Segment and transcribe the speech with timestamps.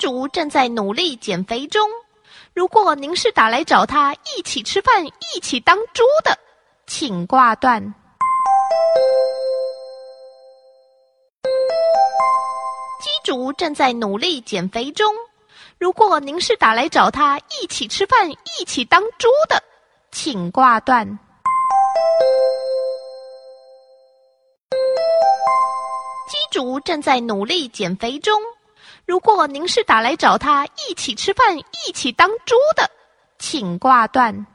[0.00, 1.86] 主正在努力减肥中。
[2.54, 6.36] 如果您是打来找他一起吃饭、一起当猪的，
[6.86, 7.82] 请挂断。
[13.02, 15.14] 鸡主正在努力减肥中。
[15.78, 19.62] 如果您是打来找他一起吃饭、一起当猪的，
[20.10, 21.06] 请挂断。
[26.26, 28.40] 鸡主正在努力减肥中。
[29.06, 32.90] 如果您是打来找他一起吃饭、一起当猪的，
[33.38, 34.46] 请挂断。